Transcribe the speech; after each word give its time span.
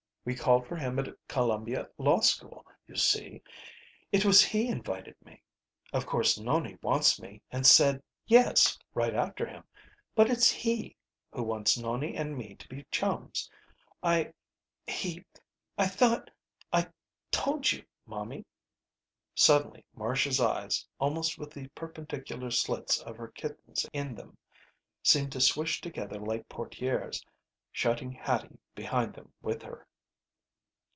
We 0.23 0.35
called 0.35 0.67
for 0.67 0.75
him 0.75 0.99
at 0.99 1.15
Columbia 1.27 1.89
Law 1.97 2.19
School, 2.19 2.63
you 2.85 2.95
see. 2.95 3.41
It 4.11 4.23
was 4.23 4.43
he 4.43 4.67
invited 4.67 5.15
me. 5.25 5.41
Of 5.91 6.05
course 6.05 6.37
Nonie 6.37 6.77
wants 6.83 7.19
me 7.19 7.41
and 7.49 7.65
said 7.65 8.03
'Yes' 8.27 8.77
right 8.93 9.15
after 9.15 9.47
him 9.47 9.63
but 10.13 10.29
it's 10.29 10.51
he 10.51 10.95
who 11.31 11.41
wants 11.41 11.75
Nonie 11.75 12.15
and 12.15 12.37
me 12.37 12.53
to 12.53 12.67
be 12.67 12.85
chums. 12.91 13.49
I 14.03 14.31
He 14.85 15.25
I 15.75 15.87
thought 15.87 16.29
I 16.71 16.87
told 17.31 17.71
you 17.71 17.83
momie." 18.07 18.45
Suddenly 19.33 19.83
Marcia's 19.95 20.39
eyes, 20.39 20.85
almost 20.99 21.39
with 21.39 21.49
the 21.49 21.67
perpendicular 21.69 22.51
slits 22.51 22.99
of 22.99 23.17
her 23.17 23.29
kitten's 23.29 23.87
in 23.91 24.13
them, 24.13 24.37
seemed 25.01 25.31
to 25.31 25.41
swish 25.41 25.81
together 25.81 26.19
like 26.19 26.47
portières, 26.47 27.25
shutting 27.71 28.11
Hattie 28.11 28.59
behind 28.75 29.15
them 29.15 29.33
with 29.41 29.63
her. 29.63 29.87